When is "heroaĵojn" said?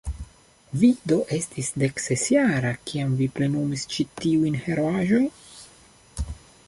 4.67-5.33